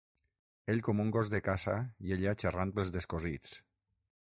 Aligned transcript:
Ell 0.73 0.81
com 0.87 1.01
un 1.03 1.11
gos 1.17 1.29
de 1.35 1.41
caça 1.49 1.77
i 2.09 2.17
ella 2.19 2.37
xerrant 2.45 2.77
pels 2.79 2.95
descosits. 3.01 3.59